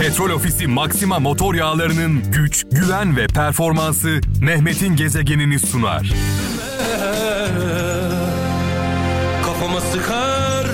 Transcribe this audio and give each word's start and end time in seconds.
Petrol 0.00 0.30
Ofisi 0.30 0.66
Maxima 0.66 1.18
motor 1.18 1.54
yağlarının 1.54 2.32
güç, 2.32 2.64
güven 2.72 3.16
ve 3.16 3.26
performansı 3.26 4.20
Mehmet'in 4.40 4.96
gezegenini 4.96 5.58
sunar. 5.58 6.12
Kafama 9.44 9.80
sıkar 9.80 10.66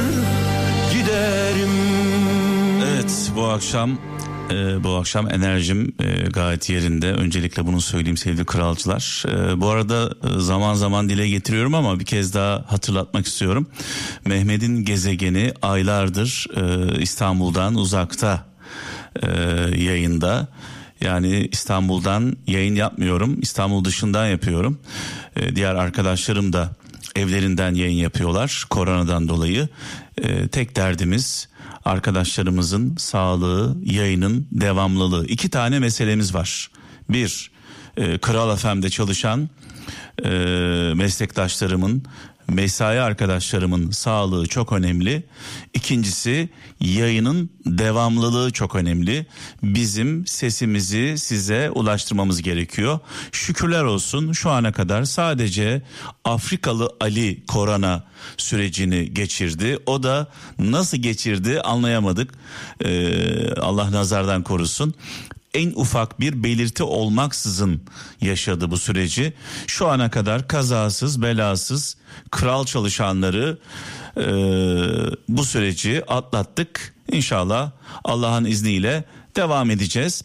giderim. 0.93 1.71
Evet 2.85 3.33
bu 3.37 3.45
akşam 3.45 3.99
e, 4.51 4.85
bu 4.85 4.89
akşam 4.97 5.31
enerjim 5.31 5.95
e, 6.01 6.29
gayet 6.29 6.71
yerinde. 6.71 7.13
Öncelikle 7.13 7.67
bunu 7.67 7.81
söyleyeyim 7.81 8.17
sevgili 8.17 8.45
kralcılar. 8.45 9.25
E, 9.29 9.61
bu 9.61 9.69
arada 9.69 10.15
e, 10.25 10.41
zaman 10.41 10.75
zaman 10.75 11.09
dile 11.09 11.29
getiriyorum 11.29 11.75
ama 11.75 12.01
bir 12.01 12.05
kez 12.05 12.35
daha 12.35 12.65
hatırlatmak 12.69 13.27
istiyorum. 13.27 13.67
Mehmet'in 14.25 14.85
gezegeni 14.85 15.53
aylardır 15.63 16.47
e, 16.57 17.01
İstanbul'dan 17.03 17.75
uzakta 17.75 18.52
e, 19.23 19.29
yayında. 19.83 20.49
Yani 21.01 21.49
İstanbul'dan 21.53 22.37
yayın 22.47 22.75
yapmıyorum. 22.75 23.41
İstanbul 23.41 23.85
dışından 23.85 24.27
yapıyorum. 24.27 24.79
E, 25.37 25.57
diğer 25.57 25.75
arkadaşlarım 25.75 26.53
da 26.53 26.71
evlerinden 27.17 27.75
yayın 27.75 27.97
yapıyorlar 27.97 28.65
koronadan 28.71 29.29
dolayı. 29.29 29.69
E, 30.23 30.49
tek 30.49 30.77
derdimiz 30.77 31.49
arkadaşlarımızın 31.85 32.97
sağlığı, 32.97 33.77
yayının 33.85 34.47
devamlılığı. 34.53 35.27
İki 35.27 35.49
tane 35.49 35.79
meselemiz 35.79 36.35
var. 36.35 36.71
Bir, 37.11 37.51
e, 37.97 38.19
Kral 38.19 38.57
FM'de 38.57 38.91
çalışan 38.91 39.49
e, 40.25 40.29
meslektaşlarımın, 40.95 42.03
mesai 42.49 43.01
arkadaşlarımın 43.01 43.91
sağlığı 43.91 44.47
çok 44.47 44.73
önemli. 44.73 45.23
İkincisi 45.75 46.49
yayının 46.81 47.51
devamlılığı 47.67 48.51
çok 48.51 48.75
önemli. 48.75 49.27
Bizim 49.63 50.27
sesimizi 50.27 51.19
size 51.19 51.71
ulaştırmamız 51.71 52.43
gerekiyor. 52.43 52.99
Şükürler 53.33 53.83
olsun 53.83 54.33
şu 54.33 54.51
ana 54.51 54.73
kadar 54.73 55.05
sadece 55.05 55.83
Afrikalı 56.25 56.91
Ali 57.01 57.47
korona 57.47 58.05
sürecini 58.37 59.15
geçirdi. 59.15 59.79
O 59.87 60.03
da 60.03 60.29
nasıl 60.59 60.99
geçirdi 60.99 61.61
anlayamadık. 61.61 62.31
Ee, 62.85 63.55
Allah 63.55 63.91
nazardan 63.93 64.43
korusun 64.43 64.95
en 65.55 65.73
ufak 65.75 66.21
bir 66.21 66.43
belirti 66.43 66.83
olmaksızın 66.83 67.83
yaşadı 68.21 68.71
bu 68.71 68.77
süreci. 68.77 69.33
Şu 69.67 69.89
ana 69.89 70.11
kadar 70.11 70.49
kazasız 70.49 71.23
belasız 71.23 71.97
kral 72.31 72.65
çalışanları 72.65 73.59
e, 74.17 74.25
bu 75.29 75.45
süreci 75.45 76.05
atlattık. 76.09 76.95
İnşallah 77.13 77.71
Allah'ın 78.05 78.45
izniyle 78.45 79.05
devam 79.37 79.71
edeceğiz. 79.71 80.25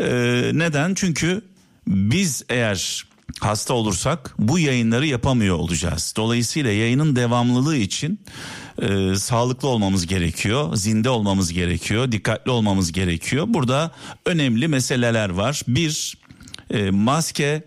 E, 0.00 0.06
neden? 0.54 0.94
Çünkü 0.94 1.42
biz 1.86 2.44
eğer 2.48 3.04
hasta 3.40 3.74
olursak 3.74 4.34
bu 4.38 4.58
yayınları 4.58 5.06
yapamıyor 5.06 5.56
olacağız. 5.56 6.14
Dolayısıyla 6.16 6.70
yayının 6.70 7.16
devamlılığı 7.16 7.76
için 7.76 8.20
e, 8.82 9.14
sağlıklı 9.16 9.68
olmamız 9.68 10.06
gerekiyor, 10.06 10.76
zinde 10.76 11.10
olmamız 11.10 11.52
gerekiyor, 11.52 12.12
dikkatli 12.12 12.50
olmamız 12.50 12.92
gerekiyor. 12.92 13.44
Burada 13.48 13.90
önemli 14.26 14.68
meseleler 14.68 15.28
var. 15.28 15.62
Bir, 15.68 16.18
e, 16.70 16.90
maske, 16.90 17.64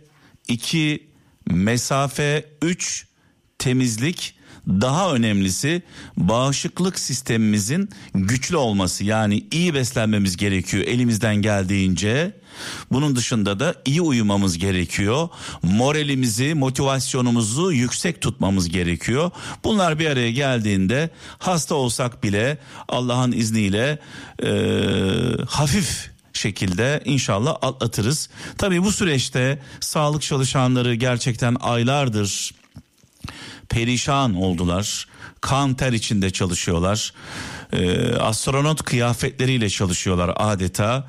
iki, 0.47 1.07
mesafe, 1.49 2.45
üç, 2.61 3.07
temizlik, 3.59 4.34
daha 4.67 5.13
önemlisi 5.13 5.83
bağışıklık 6.17 6.99
sistemimizin 6.99 7.89
güçlü 8.13 8.57
olması 8.57 9.03
yani 9.03 9.45
iyi 9.51 9.73
beslenmemiz 9.73 10.37
gerekiyor 10.37 10.83
elimizden 10.83 11.35
geldiğince. 11.35 12.33
Bunun 12.91 13.15
dışında 13.15 13.59
da 13.59 13.75
iyi 13.85 14.01
uyumamız 14.01 14.57
gerekiyor. 14.57 15.29
Moralimizi, 15.63 16.53
motivasyonumuzu 16.53 17.71
yüksek 17.71 18.21
tutmamız 18.21 18.69
gerekiyor. 18.69 19.31
Bunlar 19.63 19.99
bir 19.99 20.05
araya 20.05 20.31
geldiğinde 20.31 21.09
hasta 21.37 21.75
olsak 21.75 22.23
bile 22.23 22.57
Allah'ın 22.87 23.31
izniyle 23.31 23.99
e, 24.43 24.49
hafif 25.49 26.11
şekilde 26.33 27.01
inşallah 27.05 27.57
atlatırız. 27.61 28.29
Tabii 28.57 28.83
bu 28.83 28.91
süreçte 28.91 29.61
sağlık 29.79 30.21
çalışanları 30.21 30.95
gerçekten 30.95 31.55
aylardır 31.61 32.51
perişan 33.69 34.35
oldular. 34.35 35.07
Kan 35.41 35.73
ter 35.73 35.93
içinde 35.93 36.29
çalışıyorlar. 36.29 37.13
Ee, 37.73 38.15
astronot 38.15 38.83
kıyafetleriyle 38.83 39.69
çalışıyorlar 39.69 40.33
adeta. 40.35 41.07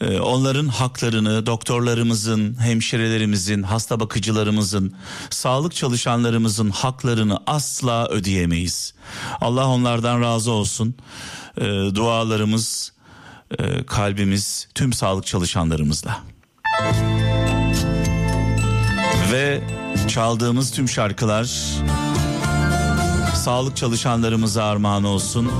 Ee, 0.00 0.20
onların 0.20 0.68
haklarını 0.68 1.46
doktorlarımızın, 1.46 2.60
hemşirelerimizin, 2.60 3.62
hasta 3.62 4.00
bakıcılarımızın, 4.00 4.94
sağlık 5.30 5.74
çalışanlarımızın 5.74 6.70
haklarını 6.70 7.38
asla 7.46 8.08
ödeyemeyiz. 8.08 8.94
Allah 9.40 9.68
onlardan 9.68 10.20
razı 10.20 10.50
olsun. 10.50 10.94
Ee, 11.58 11.64
dualarımız, 11.94 12.92
e, 13.58 13.86
kalbimiz 13.86 14.68
tüm 14.74 14.92
sağlık 14.92 15.26
çalışanlarımızla. 15.26 16.22
Ve 19.32 19.62
çaldığımız 20.16 20.70
tüm 20.70 20.88
şarkılar 20.88 21.44
sağlık 23.34 23.76
çalışanlarımıza 23.76 24.64
armağan 24.64 25.04
olsun. 25.04 25.52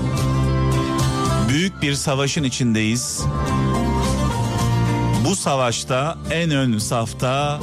Büyük 1.49 1.83
bir 1.83 1.94
savaşın 1.94 2.44
içindeyiz. 2.44 3.22
Bu 5.25 5.37
savaşta 5.37 6.19
en 6.31 6.50
ön 6.50 6.78
safta 6.78 7.61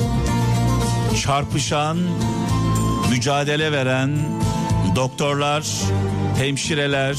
çarpışan, 1.23 1.97
mücadele 3.09 3.71
veren 3.71 4.19
doktorlar, 4.95 5.63
hemşireler, 6.37 7.17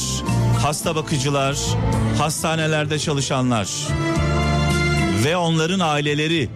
hasta 0.62 0.96
bakıcılar, 0.96 1.56
hastanelerde 2.18 2.98
çalışanlar 2.98 3.68
ve 5.24 5.36
onların 5.36 5.80
aileleri 5.80 6.48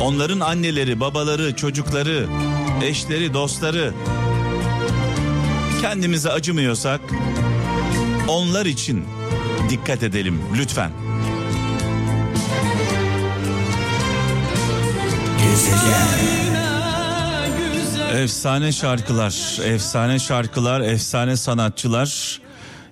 Onların 0.00 0.40
anneleri, 0.40 1.00
babaları, 1.00 1.56
çocukları, 1.56 2.26
eşleri, 2.82 3.34
dostları 3.34 3.94
kendimize 5.80 6.30
acımıyorsak 6.30 7.00
onlar 8.28 8.66
için 8.66 9.04
dikkat 9.70 10.02
edelim 10.02 10.42
lütfen. 10.58 10.90
Efsane 18.14 18.72
şarkılar, 18.72 19.58
efsane 19.64 20.18
şarkılar, 20.18 20.80
efsane 20.80 21.36
sanatçılar. 21.36 22.40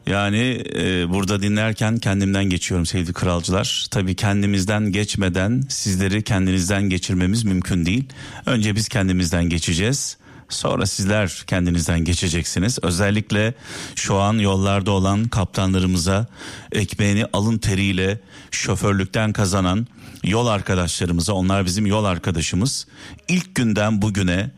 Yani 0.09 0.63
e, 0.75 1.11
burada 1.11 1.43
dinlerken 1.43 1.99
kendimden 1.99 2.45
geçiyorum 2.45 2.87
sevgili 2.87 3.13
kralcılar. 3.13 3.87
Tabii 3.91 4.17
kendimizden 4.17 4.93
geçmeden 4.93 5.63
sizleri 5.69 6.23
kendinizden 6.25 6.83
geçirmemiz 6.83 7.45
mümkün 7.45 7.87
değil. 7.87 8.05
Önce 8.47 8.75
biz 8.75 8.89
kendimizden 8.89 9.45
geçeceğiz. 9.45 10.17
Sonra 10.49 10.87
sizler 10.87 11.45
kendinizden 11.47 12.05
geçeceksiniz. 12.05 12.79
Özellikle 12.83 13.55
şu 13.95 14.17
an 14.17 14.39
yollarda 14.39 14.91
olan 14.91 15.25
kaptanlarımıza 15.25 16.27
ekmeğini 16.73 17.27
alın 17.33 17.59
teriyle 17.59 18.21
şoförlükten 18.51 19.33
kazanan 19.33 19.87
yol 20.25 20.47
arkadaşlarımıza 20.47 21.33
onlar 21.33 21.65
bizim 21.65 21.87
yol 21.87 22.05
arkadaşımız. 22.05 22.87
İlk 23.29 23.55
günden 23.55 24.03
bugüne 24.03 24.51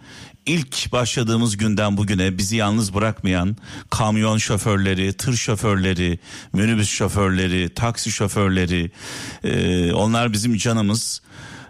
ilk 0.47 0.93
başladığımız 0.93 1.57
günden 1.57 1.97
bugüne 1.97 2.39
bizi 2.39 2.57
yalnız 2.57 2.95
bırakmayan 2.95 3.57
kamyon 3.91 4.39
şoförleri, 4.39 5.13
tır 5.13 5.37
şoförleri, 5.37 6.19
minibüs 6.53 6.89
şoförleri, 6.89 7.75
taksi 7.75 8.13
şoförleri, 8.13 8.91
e, 9.45 9.93
onlar 9.93 10.33
bizim 10.33 10.57
canımız, 10.57 11.23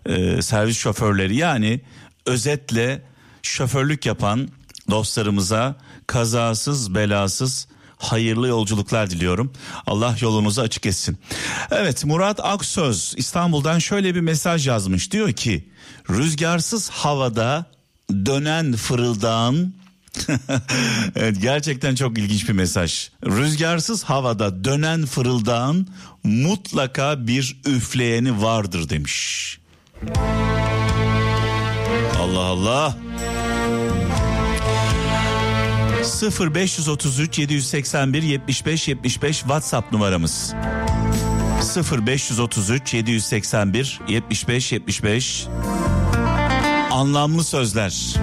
e, 0.06 0.42
servis 0.42 0.76
şoförleri 0.78 1.36
yani 1.36 1.80
özetle 2.26 3.02
şoförlük 3.42 4.06
yapan 4.06 4.48
dostlarımıza 4.90 5.76
kazasız 6.06 6.94
belasız 6.94 7.68
hayırlı 8.00 8.48
yolculuklar 8.48 9.10
diliyorum. 9.10 9.52
Allah 9.86 10.16
yolunuzu 10.20 10.60
açık 10.60 10.86
etsin. 10.86 11.18
Evet 11.70 12.04
Murat 12.04 12.40
Aksöz 12.42 13.14
İstanbul'dan 13.16 13.78
şöyle 13.78 14.14
bir 14.14 14.20
mesaj 14.20 14.68
yazmış. 14.68 15.12
Diyor 15.12 15.32
ki 15.32 15.68
rüzgarsız 16.10 16.90
havada 16.90 17.66
dönen 18.26 18.72
fırıldağın 18.72 19.74
evet 21.16 21.42
gerçekten 21.42 21.94
çok 21.94 22.18
ilginç 22.18 22.48
bir 22.48 22.52
mesaj. 22.52 23.08
Rüzgarsız 23.26 24.04
havada 24.04 24.64
dönen 24.64 25.06
fırıldağın 25.06 25.88
mutlaka 26.24 27.26
bir 27.26 27.60
üfleyeni 27.66 28.42
vardır 28.42 28.88
demiş. 28.88 29.58
Allah 32.18 32.40
Allah. 32.40 32.96
0533 36.40 37.38
781 37.38 38.22
75 38.22 38.88
75 38.88 39.38
WhatsApp 39.38 39.92
numaramız. 39.92 40.54
0533 41.60 42.94
781 42.94 44.00
75 44.08 44.72
75 44.72 45.46
anlamlı 47.00 47.44
sözler 47.44 48.14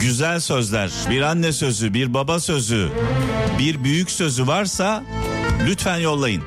güzel 0.00 0.40
sözler 0.40 0.90
bir 1.10 1.22
anne 1.22 1.52
sözü 1.52 1.94
bir 1.94 2.14
baba 2.14 2.40
sözü 2.40 2.88
bir 3.58 3.84
büyük 3.84 4.10
sözü 4.10 4.46
varsa 4.46 5.04
lütfen 5.66 5.98
yollayın. 5.98 6.42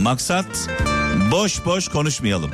Maksat 0.00 0.68
boş 1.32 1.64
boş 1.64 1.88
konuşmayalım 1.88 2.50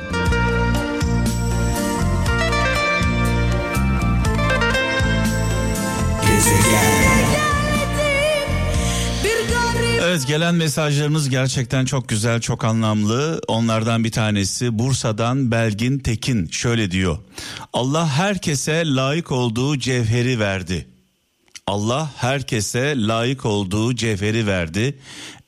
Evet 10.11 10.27
gelen 10.27 10.55
mesajlarınız 10.55 11.29
gerçekten 11.29 11.85
çok 11.85 12.09
güzel, 12.09 12.41
çok 12.41 12.63
anlamlı. 12.63 13.41
Onlardan 13.47 14.03
bir 14.03 14.11
tanesi 14.11 14.79
Bursa'dan 14.79 15.51
Belgin 15.51 15.99
Tekin 15.99 16.47
şöyle 16.47 16.91
diyor. 16.91 17.17
Allah 17.73 18.09
herkese 18.09 18.83
layık 18.85 19.31
olduğu 19.31 19.77
cevheri 19.77 20.39
verdi. 20.39 20.87
Allah 21.67 22.11
herkese 22.17 22.93
layık 22.97 23.45
olduğu 23.45 23.95
cevheri 23.95 24.47
verdi. 24.47 24.99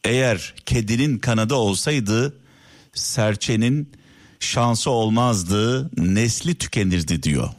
Eğer 0.03 0.53
kedinin 0.65 1.19
kanadı 1.19 1.55
olsaydı 1.55 2.37
serçenin 2.93 3.91
şansı 4.39 4.89
olmazdı, 4.89 5.89
nesli 5.97 6.55
tükenirdi 6.55 7.23
diyor. 7.23 7.49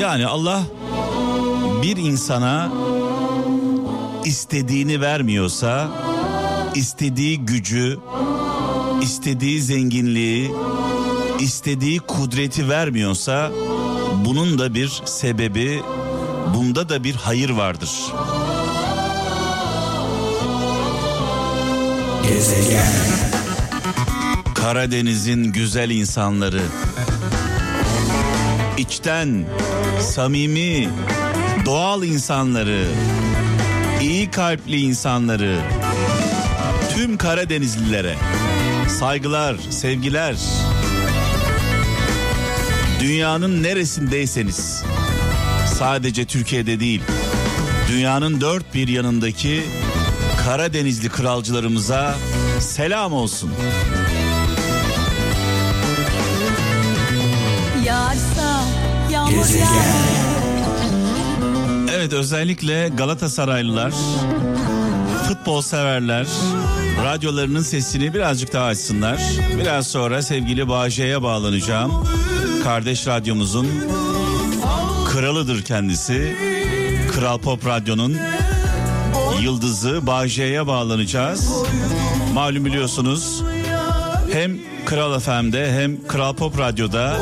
Yani 0.00 0.26
Allah 0.26 0.62
bir 1.82 1.96
insana 1.96 2.83
istediğini 4.24 5.00
vermiyorsa, 5.00 5.88
istediği 6.74 7.40
gücü, 7.40 7.98
istediği 9.02 9.62
zenginliği, 9.62 10.50
istediği 11.40 11.98
kudreti 11.98 12.68
vermiyorsa 12.68 13.50
bunun 14.24 14.58
da 14.58 14.74
bir 14.74 15.02
sebebi, 15.04 15.82
bunda 16.54 16.88
da 16.88 17.04
bir 17.04 17.14
hayır 17.14 17.50
vardır. 17.50 17.90
Gezegen. 22.28 22.92
Karadeniz'in 24.54 25.52
güzel 25.52 25.90
insanları 25.90 26.62
içten, 28.78 29.46
samimi, 30.00 30.88
doğal 31.66 32.04
insanları 32.04 32.86
kalpli 34.34 34.80
insanları, 34.80 35.56
tüm 36.94 37.16
Karadenizlilere 37.16 38.14
saygılar, 38.98 39.56
sevgiler. 39.70 40.36
Dünyanın 43.00 43.62
neresindeyseniz, 43.62 44.82
sadece 45.78 46.24
Türkiye'de 46.24 46.80
değil, 46.80 47.02
dünyanın 47.88 48.40
dört 48.40 48.74
bir 48.74 48.88
yanındaki 48.88 49.62
Karadenizli 50.44 51.08
kralcılarımıza 51.08 52.14
selam 52.60 53.12
olsun. 53.12 53.50
Yağarsa 57.86 58.64
yağmur 59.12 59.30
Gezegen. 59.30 60.33
Evet 62.04 62.12
özellikle 62.12 62.88
Galatasaraylılar, 62.88 63.92
futbol 65.28 65.62
severler 65.62 66.26
radyolarının 67.04 67.62
sesini 67.62 68.14
birazcık 68.14 68.52
daha 68.52 68.64
açsınlar. 68.64 69.22
Biraz 69.58 69.86
sonra 69.86 70.22
sevgili 70.22 70.68
Bağcay'a 70.68 71.22
bağlanacağım. 71.22 72.06
Kardeş 72.64 73.06
radyomuzun 73.06 73.68
kralıdır 75.08 75.62
kendisi. 75.62 76.36
Kral 77.12 77.38
Pop 77.38 77.66
Radyo'nun 77.66 78.16
yıldızı 79.42 80.06
Bağcay'a 80.06 80.66
bağlanacağız. 80.66 81.52
Malum 82.34 82.64
biliyorsunuz 82.64 83.42
hem 84.32 84.58
Kral 84.86 85.20
FM'de 85.20 85.72
hem 85.72 86.08
Kral 86.08 86.34
Pop 86.34 86.58
Radyo'da 86.58 87.16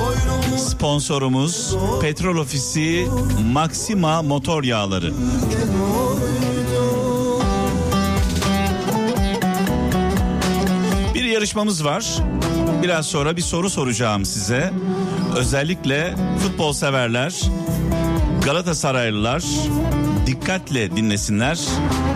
sponsorumuz 0.56 1.76
Petrol 2.00 2.36
Ofisi 2.36 3.06
Maxima 3.52 4.22
Motor 4.22 4.64
Yağları. 4.64 5.12
Bir 11.14 11.24
yarışmamız 11.24 11.84
var. 11.84 12.04
Biraz 12.82 13.06
sonra 13.06 13.36
bir 13.36 13.42
soru 13.42 13.70
soracağım 13.70 14.24
size. 14.24 14.72
Özellikle 15.36 16.14
futbol 16.42 16.72
severler, 16.72 17.34
Galatasaraylılar 18.44 19.42
dikkatle 20.26 20.96
dinlesinler. 20.96 21.58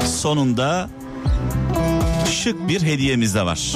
Sonunda 0.07 0.89
şık 2.31 2.69
bir 2.69 2.83
hediyemiz 2.83 3.35
de 3.35 3.47
var. 3.47 3.73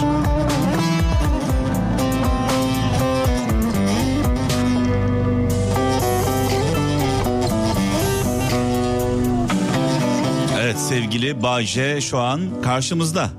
Sevgili 11.10 11.42
Bayce 11.42 12.00
şu 12.00 12.18
an 12.18 12.40
karşımızda. 12.62 13.30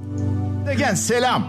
Degen 0.68 0.96
selam. 0.96 1.48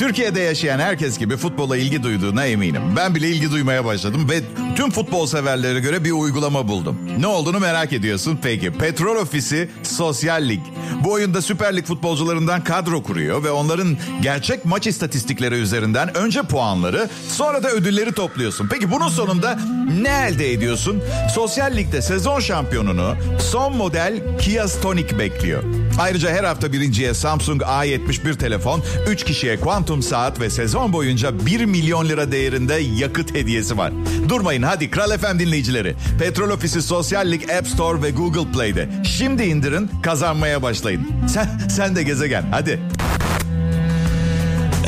Türkiye'de 0.00 0.40
yaşayan 0.40 0.78
herkes 0.78 1.18
gibi 1.18 1.36
futbola 1.36 1.76
ilgi 1.76 2.02
duyduğuna 2.02 2.46
eminim. 2.46 2.82
Ben 2.96 3.14
bile 3.14 3.28
ilgi 3.28 3.50
duymaya 3.50 3.84
başladım 3.84 4.28
ve 4.30 4.40
tüm 4.76 4.90
futbol 4.90 5.26
severlere 5.26 5.80
göre 5.80 6.04
bir 6.04 6.10
uygulama 6.10 6.68
buldum. 6.68 6.98
Ne 7.18 7.26
olduğunu 7.26 7.60
merak 7.60 7.92
ediyorsun 7.92 8.38
peki. 8.42 8.70
Petrol 8.70 9.16
Ofisi 9.16 9.70
Sosyal 9.82 10.48
Lig. 10.48 10.60
Bu 11.04 11.12
oyunda 11.12 11.42
Süper 11.42 11.76
Lig 11.76 11.84
futbolcularından 11.84 12.64
kadro 12.64 13.02
kuruyor 13.02 13.44
ve 13.44 13.50
onların 13.50 13.96
gerçek 14.22 14.64
maç 14.64 14.86
istatistikleri 14.86 15.54
üzerinden 15.54 16.16
önce 16.16 16.42
puanları 16.42 17.08
sonra 17.28 17.62
da 17.62 17.70
ödülleri 17.70 18.12
topluyorsun. 18.12 18.68
Peki 18.70 18.90
bunun 18.90 19.08
sonunda 19.08 19.58
ne 20.02 20.26
elde 20.28 20.52
ediyorsun? 20.52 21.02
Sosyal 21.34 21.76
Lig'de 21.76 22.02
sezon 22.02 22.40
şampiyonunu 22.40 23.14
son 23.38 23.76
model 23.76 24.38
Kia 24.38 24.68
Stonic 24.68 25.18
bekliyor. 25.18 25.62
Ayrıca 25.98 26.30
her 26.30 26.44
hafta 26.44 26.72
birinciye 26.72 27.14
Samsung 27.14 27.62
A71 27.62 28.38
telefon, 28.38 28.82
3 29.08 29.24
kişiye 29.24 29.60
Quantum 29.60 30.02
saat 30.02 30.40
ve 30.40 30.50
sezon 30.50 30.92
boyunca 30.92 31.46
1 31.46 31.64
milyon 31.64 32.08
lira 32.08 32.32
değerinde 32.32 32.74
yakıt 32.74 33.34
hediyesi 33.34 33.78
var. 33.78 33.92
Durmayın 34.28 34.62
hadi 34.62 34.90
Kral 34.90 35.18
FM 35.18 35.38
dinleyicileri. 35.38 35.94
Petrol 36.18 36.50
Ofisi 36.50 36.82
Sosyal 36.82 37.30
Lig 37.30 37.50
App 37.50 37.68
Store 37.68 38.02
ve 38.02 38.10
Google 38.10 38.52
Play'de. 38.52 38.88
Şimdi 39.04 39.42
indirin 39.42 39.90
kazanmaya 40.02 40.62
başlayın. 40.62 41.06
Sen, 41.28 41.48
sen 41.70 41.96
de 41.96 42.02
gezegen 42.02 42.44
hadi. 42.50 42.80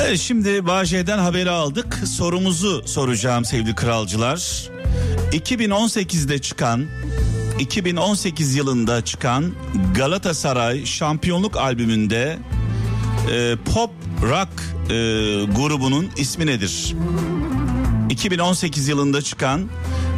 Evet 0.00 0.18
şimdi 0.18 0.66
Bağcay'dan 0.66 1.18
haberi 1.18 1.50
aldık. 1.50 1.94
Sorumuzu 1.94 2.82
soracağım 2.86 3.44
sevgili 3.44 3.74
kralcılar. 3.74 4.70
2018'de 5.32 6.38
çıkan 6.38 6.86
2018 7.58 8.54
yılında 8.54 9.04
çıkan 9.04 9.52
Galatasaray 9.94 10.86
şampiyonluk 10.86 11.56
albümünde 11.56 12.38
e, 13.32 13.56
pop 13.74 13.90
rock 14.22 14.48
e, 14.84 14.94
grubunun 15.44 16.10
ismi 16.16 16.46
nedir? 16.46 16.94
2018 18.10 18.88
yılında 18.88 19.22
çıkan 19.22 19.68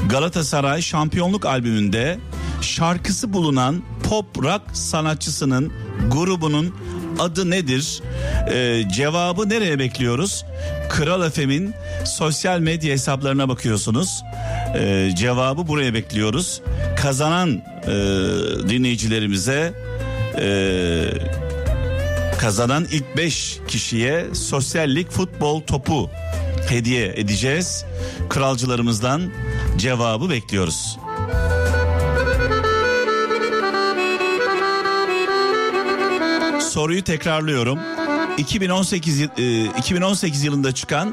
Galatasaray 0.09 0.83
şampiyonluk 0.83 1.47
albümünde 1.47 2.19
şarkısı 2.61 3.33
bulunan 3.33 3.83
pop 4.09 4.43
rock 4.43 4.63
sanatçısının 4.73 5.73
grubunun 6.11 6.75
adı 7.19 7.51
nedir? 7.51 8.03
Ee, 8.51 8.83
cevabı 8.97 9.49
nereye 9.49 9.79
bekliyoruz? 9.79 10.45
Kral 10.91 11.31
FM'in 11.31 11.75
sosyal 12.05 12.59
medya 12.59 12.93
hesaplarına 12.93 13.49
bakıyorsunuz. 13.49 14.23
Ee, 14.77 15.11
cevabı 15.17 15.69
buraya 15.69 15.95
bekliyoruz. 15.95 16.61
Kazanan 17.05 17.51
e, 17.51 17.93
dinleyicilerimize 18.69 19.75
e, 20.39 20.49
kazanan 22.39 22.87
ilk 22.93 23.17
5 23.17 23.61
kişiye 23.69 24.35
sosyallik 24.35 25.11
futbol 25.11 25.61
topu 25.61 26.11
hediye 26.69 27.13
edeceğiz. 27.17 27.85
Kralcılarımızdan 28.29 29.23
cevabı 29.77 30.31
bekliyoruz. 30.31 30.99
Soruyu 36.61 37.05
tekrarlıyorum. 37.05 37.79
2018 38.39 39.21
e, 39.21 39.65
2018 39.79 40.45
yılında 40.45 40.73
çıkan 40.73 41.11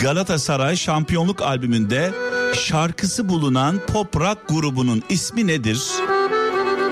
Galatasaray 0.00 0.76
şampiyonluk 0.76 1.42
albümünde 1.42 2.12
şarkısı 2.54 3.28
bulunan 3.28 3.80
pop 3.86 4.16
rock 4.16 4.38
grubunun 4.48 5.02
ismi 5.08 5.46
nedir? 5.46 5.82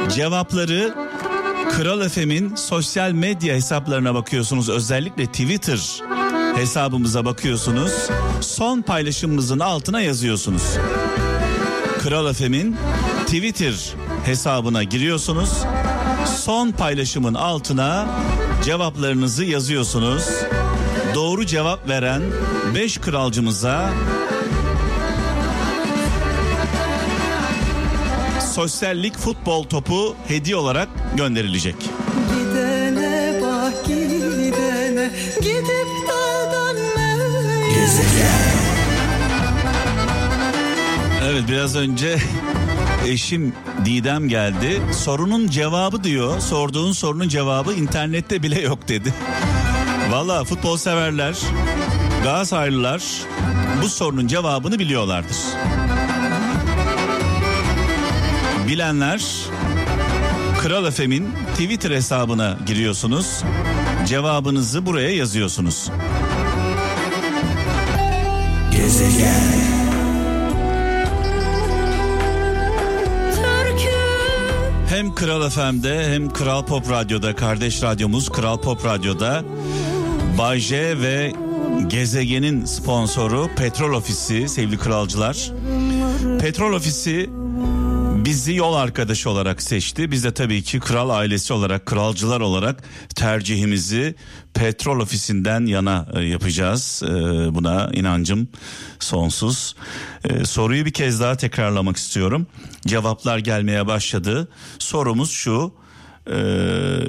Cevapları 0.08 0.94
Kral 1.70 2.08
FM'in 2.08 2.54
sosyal 2.54 3.12
medya 3.12 3.54
hesaplarına 3.54 4.14
bakıyorsunuz. 4.14 4.68
Özellikle 4.68 5.26
Twitter 5.26 6.02
hesabımıza 6.56 7.24
bakıyorsunuz. 7.24 7.92
Son 8.40 8.82
paylaşımımızın 8.82 9.58
altına 9.58 10.00
yazıyorsunuz. 10.00 10.62
Kral 11.98 12.32
FM'in 12.32 12.76
Twitter 13.26 13.94
hesabına 14.24 14.82
giriyorsunuz. 14.82 15.50
Son 16.36 16.70
paylaşımın 16.70 17.34
altına 17.34 18.06
cevaplarınızı 18.64 19.44
yazıyorsunuz. 19.44 20.24
Doğru 21.14 21.46
cevap 21.46 21.88
veren 21.88 22.22
5 22.74 22.98
kralcımıza 22.98 23.90
sosyallik 28.54 29.16
futbol 29.16 29.64
topu 29.64 30.16
hediye 30.28 30.56
olarak 30.56 30.88
gönderilecek. 31.16 31.76
Gidene 32.34 33.40
bak 33.42 33.86
gidene 33.86 35.10
gidip 35.40 35.88
daldan 36.08 36.76
Evet 41.24 41.42
biraz 41.48 41.76
önce 41.76 42.18
eşim 43.06 43.52
Didem 43.84 44.28
geldi. 44.28 44.82
Sorunun 44.92 45.48
cevabı 45.48 46.04
diyor. 46.04 46.40
Sorduğun 46.40 46.92
sorunun 46.92 47.28
cevabı 47.28 47.72
internette 47.72 48.42
bile 48.42 48.60
yok 48.60 48.88
dedi. 48.88 49.14
Valla 50.10 50.44
futbol 50.44 50.76
severler, 50.76 51.38
Galatasaraylılar 52.22 53.02
bu 53.82 53.88
sorunun 53.88 54.26
cevabını 54.26 54.78
biliyorlardır. 54.78 55.36
Bilenler 58.68 59.24
Kral 60.60 60.90
FM'in 60.90 61.28
Twitter 61.52 61.90
hesabına 61.90 62.58
giriyorsunuz. 62.66 63.42
Cevabınızı 64.06 64.86
buraya 64.86 65.10
yazıyorsunuz. 65.10 65.90
Türkü 68.80 69.39
Hem 75.00 75.14
Kral 75.14 75.50
FM'de 75.50 76.08
hem 76.08 76.30
Kral 76.32 76.66
Pop 76.66 76.90
Radyo'da 76.90 77.36
kardeş 77.36 77.82
radyomuz 77.82 78.28
Kral 78.28 78.60
Pop 78.60 78.84
Radyo'da 78.84 79.44
Bay 80.38 80.58
J 80.58 81.00
ve 81.00 81.32
Gezegen'in 81.86 82.64
sponsoru 82.64 83.50
Petrol 83.56 83.94
Ofisi 83.94 84.48
sevgili 84.48 84.78
kralcılar. 84.78 85.50
Petrol 86.40 86.72
Ofisi 86.72 87.30
bizi 88.24 88.54
yol 88.54 88.74
arkadaşı 88.74 89.30
olarak 89.30 89.62
seçti. 89.62 90.10
Biz 90.10 90.24
de 90.24 90.34
tabii 90.34 90.62
ki 90.62 90.80
kral 90.80 91.10
ailesi 91.10 91.52
olarak, 91.52 91.86
kralcılar 91.86 92.40
olarak 92.40 92.82
tercihimizi 93.14 94.14
petrol 94.54 95.00
ofisinden 95.00 95.66
yana 95.66 96.06
e, 96.14 96.20
yapacağız. 96.20 97.02
E, 97.04 97.10
Buna 97.54 97.90
inancım 97.92 98.48
sonsuz. 99.00 99.76
E, 100.24 100.44
Soruyu 100.44 100.84
bir 100.86 100.92
kez 100.92 101.20
daha 101.20 101.36
tekrarlamak 101.36 101.96
istiyorum. 101.96 102.46
Cevaplar 102.86 103.38
gelmeye 103.38 103.86
başladı. 103.86 104.48
Sorumuz 104.78 105.30
şu. 105.30 105.74
e, 106.26 106.30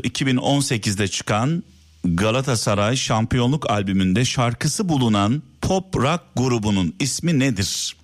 2018'de 0.03 1.07
çıkan 1.07 1.63
Galatasaray 2.05 2.95
şampiyonluk 2.95 3.69
albümünde 3.71 4.25
şarkısı 4.25 4.89
bulunan 4.89 5.43
pop 5.61 5.95
rock 5.97 6.21
grubunun 6.35 6.95
ismi 6.99 7.39
nedir? 7.39 7.95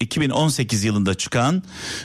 2018 0.00 0.84
yılında 0.84 1.14
çıkan 1.14 1.62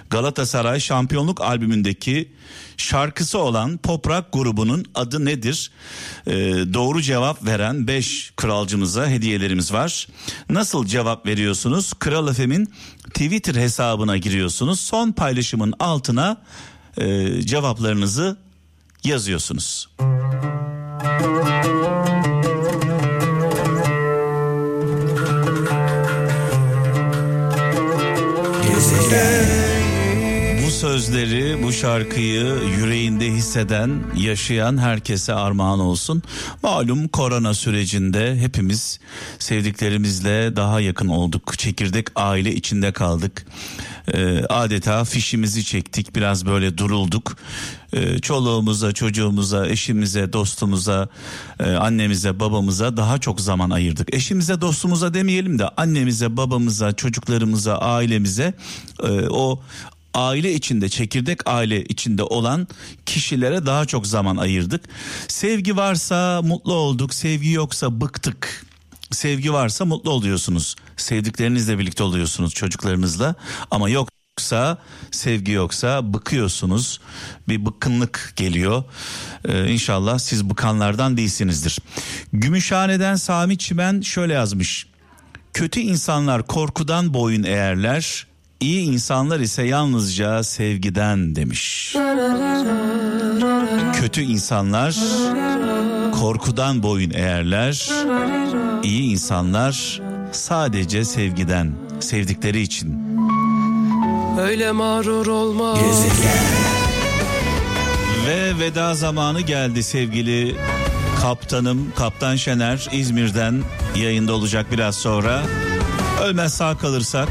Galatasaray 0.10 0.80
şampiyonluk 0.80 1.42
albümündeki 1.42 2.32
şarkısı 2.78 3.40
olan 3.40 3.78
pop 3.78 4.08
rock 4.08 4.26
grubunun 4.34 4.86
adı 4.96 5.26
nedir? 5.26 5.72
Ee, 6.28 6.34
doğru 6.74 7.02
cevap 7.02 7.46
veren 7.46 7.88
5 7.88 8.34
kralcımıza 8.38 9.08
hediyelerimiz 9.08 9.74
var. 9.74 10.08
Nasıl 10.50 10.86
cevap 10.86 11.26
veriyorsunuz? 11.26 11.94
Kral 11.94 12.34
FM'in 12.34 12.74
Twitter 13.08 13.56
hesabına 13.56 14.18
giriyorsunuz. 14.18 14.80
Son 14.80 15.12
paylaşımın 15.12 15.74
altına 15.80 16.42
e, 16.98 17.42
cevaplarınızı 17.42 18.38
yazıyorsunuz. 19.04 19.90
Bu 21.24 21.99
sözleri, 30.80 31.64
bu 31.64 31.72
şarkıyı 31.72 32.58
yüreğinde 32.78 33.32
hisseden, 33.32 34.04
yaşayan 34.18 34.78
herkese 34.78 35.34
armağan 35.34 35.80
olsun. 35.80 36.24
Malum 36.64 37.08
korona 37.08 37.54
sürecinde 37.54 38.38
hepimiz 38.40 39.00
sevdiklerimizle 39.40 40.56
daha 40.56 40.80
yakın 40.80 41.08
olduk. 41.08 41.58
Çekirdek 41.58 42.08
aile 42.16 42.56
içinde 42.56 42.92
kaldık. 42.92 43.46
Ee, 44.14 44.44
adeta 44.50 45.04
fişimizi 45.04 45.64
çektik, 45.64 46.16
biraz 46.16 46.46
böyle 46.46 46.78
durulduk. 46.78 47.38
Ee, 47.94 48.20
çoluğumuza, 48.20 48.92
çocuğumuza, 48.92 49.68
eşimize, 49.68 50.34
dostumuza, 50.34 51.10
e, 51.60 51.72
annemize, 51.72 52.40
babamıza 52.40 52.98
daha 52.98 53.18
çok 53.18 53.42
zaman 53.42 53.70
ayırdık. 53.70 54.14
Eşimize, 54.14 54.62
dostumuza 54.62 55.14
demeyelim 55.14 55.60
de 55.60 55.68
annemize, 55.68 56.38
babamıza, 56.38 56.92
çocuklarımıza, 56.92 57.78
ailemize 57.78 58.54
e, 59.04 59.10
o 59.30 59.60
aile 60.14 60.54
içinde 60.54 60.90
çekirdek 60.90 61.40
aile 61.46 61.84
içinde 61.84 62.24
olan 62.24 62.68
kişilere 63.06 63.66
daha 63.66 63.86
çok 63.86 64.08
zaman 64.08 64.38
ayırdık. 64.38 64.86
Sevgi 65.28 65.78
varsa 65.78 66.42
mutlu 66.42 66.74
olduk, 66.74 67.14
sevgi 67.14 67.52
yoksa 67.52 68.02
bıktık. 68.02 68.66
Sevgi 69.12 69.54
varsa 69.54 69.86
mutlu 69.86 70.12
oluyorsunuz. 70.12 70.76
Sevdiklerinizle 70.98 71.80
birlikte 71.80 72.04
oluyorsunuz 72.04 72.54
çocuklarınızla 72.54 73.36
ama 73.72 73.90
yoksa 73.90 74.78
sevgi 75.12 75.52
yoksa 75.52 76.14
bıkıyorsunuz. 76.14 77.00
Bir 77.48 77.66
bıkkınlık 77.66 78.34
geliyor. 78.36 78.84
Ee, 79.46 79.72
inşallah 79.72 80.20
siz 80.20 80.50
bıkanlardan 80.50 81.18
değilsinizdir. 81.18 81.80
Gümüşhane'den 82.34 83.16
Sami 83.16 83.58
Çimen 83.58 84.02
şöyle 84.02 84.34
yazmış. 84.34 84.88
Kötü 85.54 85.80
insanlar 85.80 86.48
korkudan 86.48 87.14
boyun 87.14 87.44
eğerler. 87.44 88.29
İyi 88.60 88.82
insanlar 88.82 89.40
ise 89.40 89.64
yalnızca 89.64 90.44
sevgiden 90.44 91.36
demiş. 91.36 91.96
Kötü 93.94 94.22
insanlar 94.22 94.96
korkudan 96.12 96.84
boyun 96.84 97.12
eğerler. 97.12 97.90
İyi 98.84 99.12
insanlar 99.12 100.02
sadece 100.32 101.06
sevgiden, 101.06 101.72
sevdikleri 102.00 102.62
için. 102.62 103.00
Öyle 104.40 104.72
mağrur 104.72 105.28
olma 105.28 105.78
Ve 108.28 108.60
veda 108.60 108.96
zamanı 108.96 109.42
geldi 109.42 109.84
sevgili 109.84 110.56
kaptanım, 111.22 111.92
kaptan 111.96 112.36
Şener 112.36 112.88
İzmir'den 112.92 113.64
yayında 113.96 114.34
olacak 114.34 114.66
biraz 114.72 114.96
sonra. 114.96 115.42
Ölmez 116.24 116.54
sağ 116.54 116.78
kalırsak, 116.78 117.30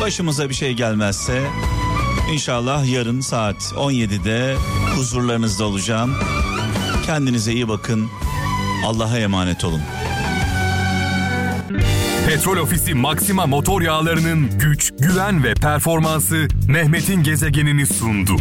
başımıza 0.00 0.48
bir 0.48 0.54
şey 0.54 0.72
gelmezse 0.72 1.42
inşallah 2.32 2.92
yarın 2.92 3.20
saat 3.20 3.56
17'de 3.56 4.56
huzurlarınızda 4.96 5.64
olacağım. 5.64 6.14
Kendinize 7.06 7.52
iyi 7.52 7.68
bakın. 7.68 8.08
Allah'a 8.86 9.18
emanet 9.18 9.64
olun. 9.64 9.80
Petrol 12.28 12.56
Ofisi 12.56 12.94
Maxima 12.94 13.46
motor 13.46 13.82
yağlarının 13.82 14.58
güç, 14.58 14.92
güven 14.98 15.44
ve 15.44 15.54
performansı 15.54 16.48
Mehmet'in 16.68 17.22
gezegenini 17.22 17.86
sundu. 17.86 18.36